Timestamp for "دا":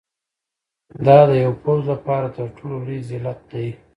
1.05-1.19